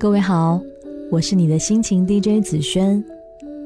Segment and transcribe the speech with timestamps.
[0.00, 0.58] 各位好，
[1.10, 3.04] 我是你的心情 DJ 紫萱。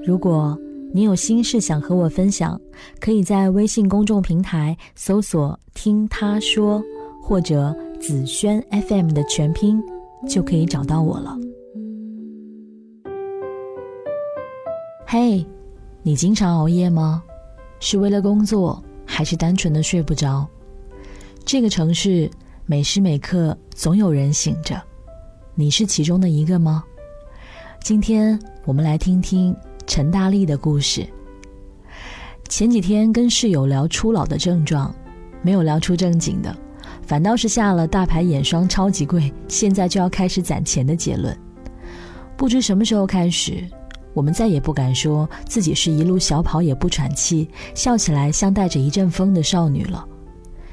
[0.05, 0.59] 如果
[0.93, 2.61] 你有心事想和我分享，
[2.99, 6.83] 可以在微信公众平台搜索“听他说”
[7.23, 9.81] 或者“紫萱 FM” 的全拼，
[10.29, 11.39] 就可以找到我了。
[15.07, 15.47] 嘿，
[16.03, 17.23] 你经常熬夜吗？
[17.79, 20.45] 是为了工作，还是单纯的睡不着？
[21.45, 22.29] 这个城市
[22.67, 24.83] 每时每刻总有人醒着，
[25.57, 26.83] 你是其中的一个吗？
[27.81, 29.55] 今天我们来听听
[29.87, 31.07] 陈大力的故事。
[32.49, 34.93] 前几天跟室友聊初老的症状，
[35.43, 36.55] 没有聊出正经的，
[37.03, 41.37] 反倒是下了大牌眼霜超级贵，现在就要开始攒钱的结论。
[42.37, 43.65] 不知什么时候开始，
[44.13, 50.05] 我们再也不敢说自己是一路小跑也不喘气，笑起来像带着一阵风的少女了。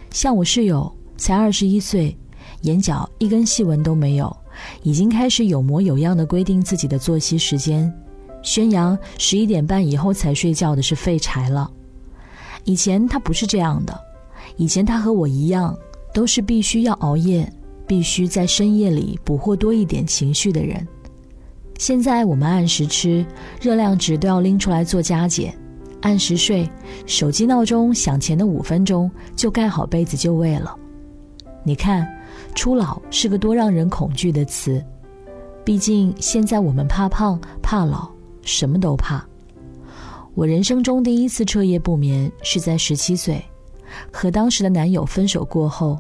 [0.09, 2.17] 像我室友才二十一岁，
[2.61, 4.35] 眼角一根细纹都没有，
[4.83, 7.91] 已经开始有模有样的规定自己的作息时间，
[8.41, 11.69] 宣扬十一点半以后才睡觉的是废柴了。
[12.63, 13.99] 以前他不是这样的，
[14.55, 15.75] 以前他和我一样，
[16.13, 17.51] 都是必须要熬夜，
[17.87, 20.87] 必须在深夜里捕获多一点情绪的人。
[21.77, 23.25] 现在我们按时吃，
[23.59, 25.57] 热量值都要拎出来做加减。
[26.01, 26.69] 按时睡，
[27.05, 30.75] 手机闹钟响前的五分钟就盖好被子就位了。
[31.63, 32.07] 你看，
[32.55, 34.83] 初老是个多让人恐惧的词。
[35.63, 38.09] 毕竟现在我们怕胖、怕老，
[38.41, 39.25] 什么都怕。
[40.33, 43.43] 我人生中第一次彻夜不眠是在十七岁，
[44.11, 45.99] 和当时的男友分手过后，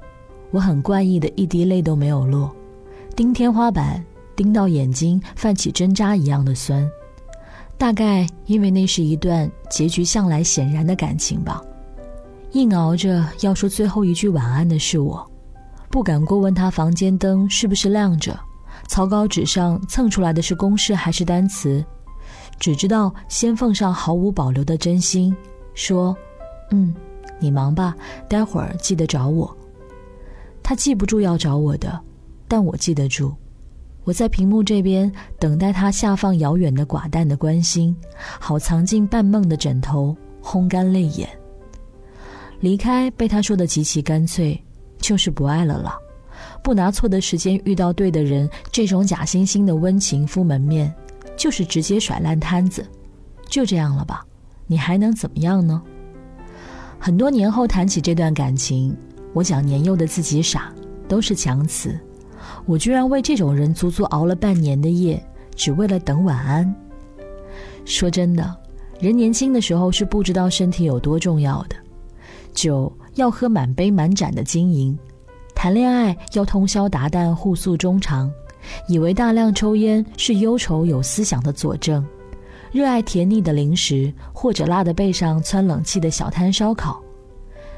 [0.51, 2.49] 我很怪异的一滴泪都没有落，
[3.15, 4.03] 盯天花板，
[4.35, 6.89] 盯到眼睛泛起针扎一样的酸。
[7.77, 11.61] 大概因为那是一段结局向来显然的感情吧，
[12.53, 15.30] 硬熬着要说最后一句晚安的是我，
[15.91, 18.39] 不敢过问他房间灯是不是亮着，
[18.87, 21.83] 草稿纸上蹭出来的是公式还是单词，
[22.57, 25.35] 只知道先奉上毫无保留的真心，
[25.73, 26.15] 说
[26.71, 26.95] ：“嗯，
[27.39, 27.93] 你忙吧，
[28.29, 29.55] 待会儿记得找我。”
[30.63, 31.99] 他记不住要找我的，
[32.47, 33.33] 但我记得住。
[34.03, 37.95] 我在屏幕这边等待他下放遥远的寡淡的关心，
[38.39, 41.29] 好藏进半梦的枕头，烘干泪眼。
[42.61, 44.59] 离开被他说的极其干脆，
[45.01, 45.97] 就是不爱了啦。
[46.63, 50.93] 不拿错的时间遇到对的人，这种假惺惺的温情敷门面，
[51.35, 52.85] 就是直接甩烂摊子。
[53.49, 54.25] 就这样了吧，
[54.67, 55.81] 你还能怎么样呢？
[56.99, 58.95] 很多年后谈起这段感情，
[59.33, 60.71] 我讲年幼的自己傻，
[61.07, 61.99] 都是强词。
[62.65, 65.21] 我居然为这种人足足熬了半年的夜，
[65.55, 66.73] 只为了等晚安。
[67.85, 68.55] 说真的，
[68.99, 71.75] 人年轻的时候是不知道身体有多重要的，
[72.53, 74.97] 酒要喝满杯满盏的经营，
[75.53, 78.31] 谈恋爱要通宵达旦互诉衷肠，
[78.87, 82.05] 以为大量抽烟是忧愁有思想的佐证，
[82.71, 87.01] 热爱甜腻的零食或者辣的背上窜冷气的小摊烧烤。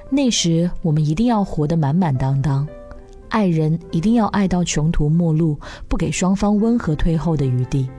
[0.09, 2.67] 那时我们一定要活得满满当当。
[3.29, 5.57] 爱人一定要爱到穷途末路，
[5.88, 7.89] 不给双方温和退后的余地，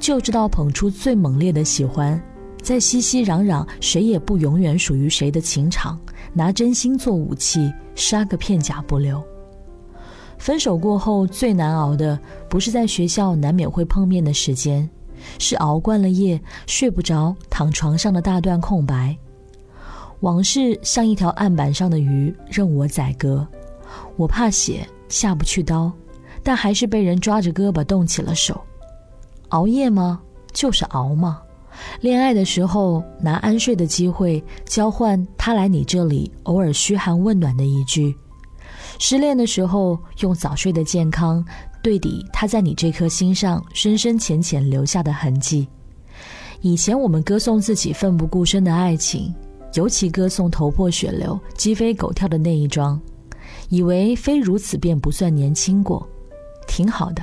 [0.00, 2.20] 就知道捧出最猛烈的喜欢，
[2.60, 5.96] 在熙熙攘攘谁也不永远属于谁的情场，
[6.32, 9.22] 拿真心做武器，杀个片甲不留。
[10.38, 12.18] 分手过后最难熬的，
[12.48, 14.88] 不是在学校难免会碰面的时间，
[15.38, 19.16] 是熬惯了夜睡不着，躺床上的大段空白。
[20.20, 23.46] 往事像一条案板上的鱼，任我宰割。
[24.16, 25.90] 我怕血下不去刀，
[26.42, 28.60] 但还是被人抓着胳膊动起了手。
[29.48, 30.20] 熬夜吗？
[30.52, 31.40] 就是熬吗？
[32.00, 38.14] 恋爱的时候拿安睡的机会交换他来你这里偶尔嘘寒问暖的一句；
[38.98, 41.44] 失恋的时候用早睡的健康
[41.82, 45.68] 对抵他在你这颗心上深深浅浅留下的痕迹。
[46.60, 49.32] 以前我们歌颂自己奋不顾身的爱情，
[49.74, 53.00] 尤其歌颂头破血流、鸡飞狗跳的那一桩。
[53.68, 56.06] 以为非如此便不算年轻过，
[56.66, 57.22] 挺好的。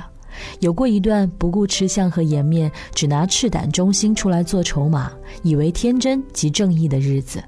[0.60, 5.12] 有过一段不顾吃相和颜面，只拿赤胆忠心出来做筹码，
[5.42, 7.42] 以为天真及正义的日子。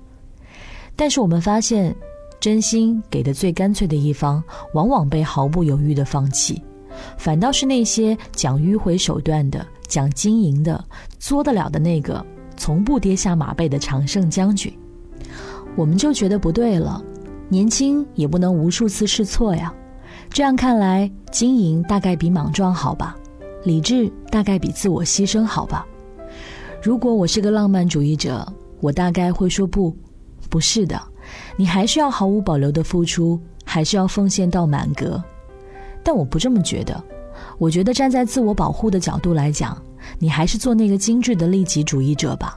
[0.95, 1.95] 但是我们发现，
[2.41, 4.43] 真心给的最干脆的一方，
[4.75, 6.63] 往往被毫不犹豫的放弃，
[7.17, 10.85] 反倒是那些讲迂回手段的、讲经营的、
[11.19, 12.25] 作得了的那个，
[12.57, 14.73] 从不跌下马背的常胜将军，
[15.77, 17.03] 我们就觉得不对了。
[17.49, 19.73] 年轻也不能无数次试错呀，
[20.31, 23.17] 这样看来，经营大概比莽撞好吧，
[23.65, 25.87] 理智大概比自我牺牲好吧。
[26.83, 28.47] 如果我是个浪漫主义者，
[28.81, 29.97] 我大概会说不，
[30.49, 31.01] 不是的，
[31.57, 35.23] 你还是要毫无保留的付出，还是要奉献到满格。
[36.05, 37.03] 但我不这么觉得，
[37.59, 39.77] 我觉得站在自我保护的角度来讲，
[40.21, 42.57] 你还是做那个精致的利己主义者吧。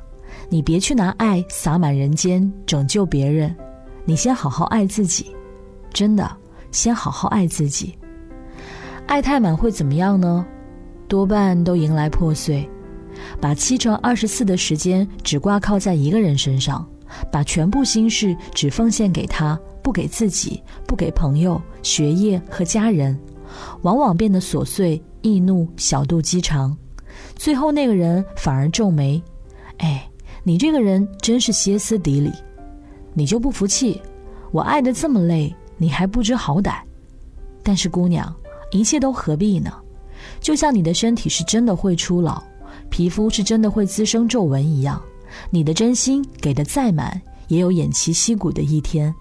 [0.50, 3.56] 你别去拿爱洒满人间，拯救别人。
[4.06, 5.31] 你先好好爱自己，
[5.91, 6.29] 真的，
[6.71, 7.97] 先好好爱自己。
[9.07, 10.45] 爱太满会怎么样呢？
[11.07, 12.68] 多半都迎来破碎。
[13.39, 16.88] 把七乘二十四的时间只挂靠在一个人身上，
[17.31, 23.19] 把全部心事只奉献给他，不给自己，不给朋友、学业和家人，
[23.81, 26.75] 往往变得琐碎、易怒、小肚鸡肠。
[27.35, 29.21] 最后那个人反而皱眉
[29.79, 30.09] ：“哎，
[30.44, 32.31] 你这个人真是歇斯底里。”
[33.13, 34.01] 你就不服气？
[34.51, 36.75] 我爱的这么累，你还不知好歹？
[37.63, 38.31] 但是姑娘，
[38.72, 39.74] 一切都何必呢？
[40.39, 42.39] 就像你的身体是真的会出老，
[42.92, 45.01] 皮肤是真的会滋生皱纹一样，
[45.50, 49.12] 你的真心给的再满，也有偃旗息鼓的一天。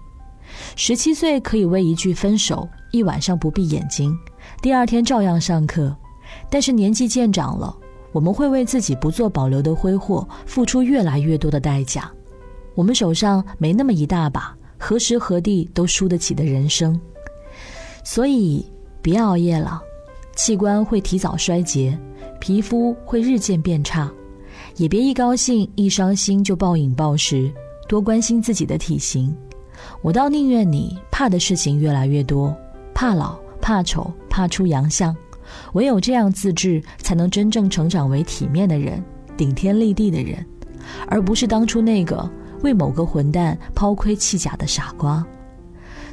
[0.75, 4.15] 十七岁可以为一句分手，一晚上不闭眼睛，
[4.61, 5.95] 第二天照样上课。
[6.47, 7.75] 但是年纪渐长了，
[8.11, 12.11] 我们会为自己不做保留的挥霍，付出越来越多的代价。
[12.75, 16.99] 我们手上没那么一大把，何时何地都输得起的人生，
[18.03, 18.65] 所以
[18.99, 19.79] 别熬夜了，
[20.35, 21.95] 器官会提早衰竭，
[22.39, 24.11] 皮肤会日渐变差，
[24.77, 27.53] 也别一高兴一伤心就暴饮暴食，
[27.87, 29.33] 多关心自己的体型。
[30.01, 32.53] 我倒宁愿你怕的事情越来越多，
[32.91, 35.15] 怕老、怕丑、怕出洋相，
[35.73, 39.01] 唯有这样自制，才能真正成长为体面的人，
[39.37, 40.43] 顶天立地的人，
[41.05, 42.27] 而不是当初那个。
[42.61, 45.25] 为某个混蛋抛盔弃甲的傻瓜，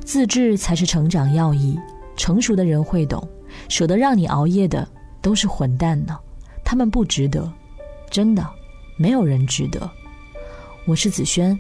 [0.05, 1.79] 自制才是成长要义。
[2.17, 3.27] 成熟的人会懂，
[3.69, 4.87] 舍得让你熬夜的
[5.23, 6.19] 都是混蛋呢，
[6.65, 7.49] 他们不值得，
[8.11, 8.45] 真的，
[8.97, 9.89] 没有人值得。
[10.85, 11.57] 我是子轩，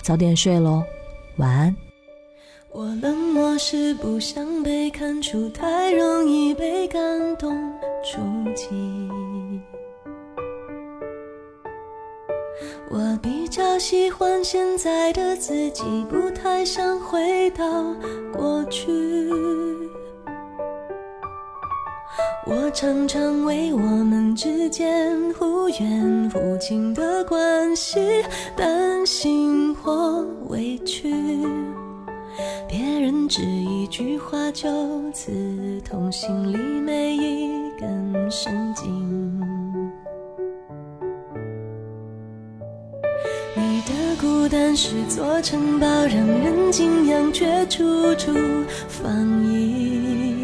[0.00, 0.82] 早点睡喽，
[1.36, 1.76] 晚安。
[2.72, 7.00] 我冷漠是不想被看出，太容易被感
[7.36, 7.54] 动
[8.02, 8.20] 触
[8.54, 8.68] 及。
[13.78, 17.64] 喜欢现在的自己，不太想回到
[18.32, 18.90] 过去。
[22.46, 28.24] 我常常为我们之间忽远忽近的关系
[28.56, 31.14] 担心或委屈，
[32.66, 34.68] 别人只一句话就
[35.12, 39.57] 刺痛心里每一根神经。
[44.48, 48.32] 孤单是座城堡，让人敬仰，却处处
[48.88, 50.42] 防御。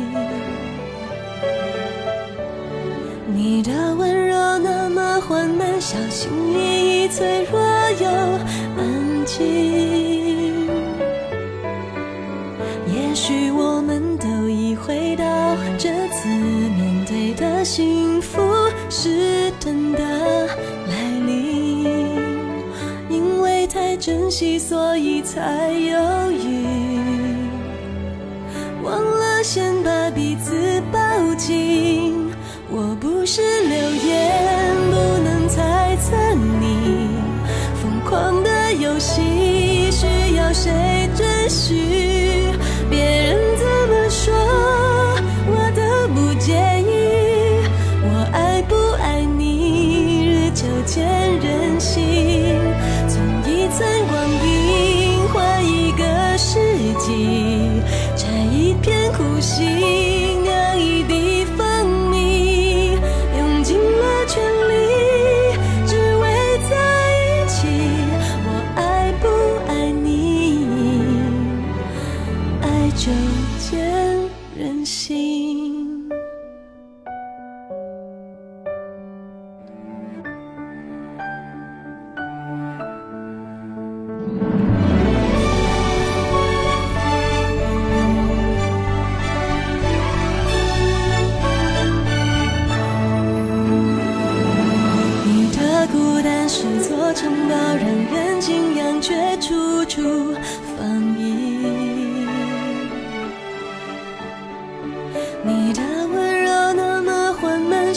[3.35, 7.59] 你的温柔那么缓慢，小心翼翼，脆弱
[7.99, 8.07] 又
[8.77, 9.94] 安静。
[24.35, 26.67] 珍惜，所以才犹豫，
[28.83, 30.99] 忘了先把彼此抱
[31.37, 32.33] 紧。
[32.69, 37.11] 我不是流言，不能猜测你
[37.81, 39.23] 疯狂的游戏，
[39.93, 42.04] 需要谁准许？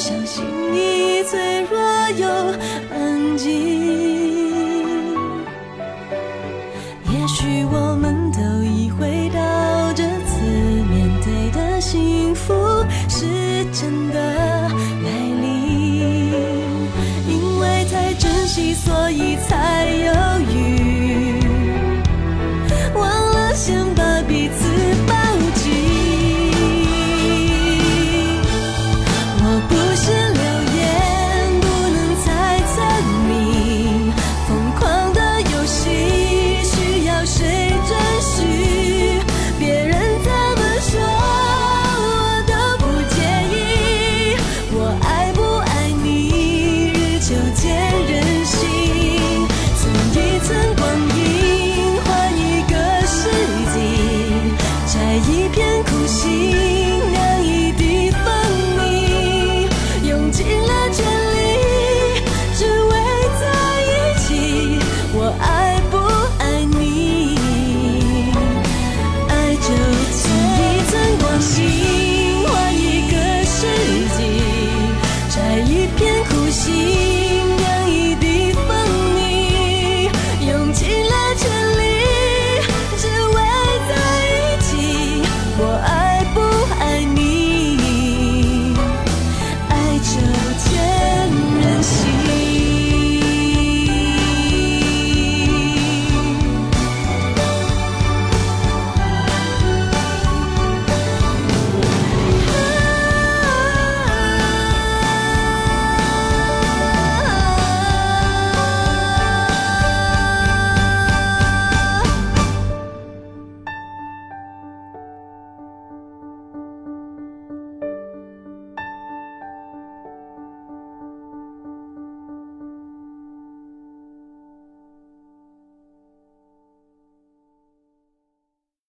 [0.08, 1.78] 小心翼翼，脆弱
[2.12, 2.26] 又
[2.94, 3.77] 安静。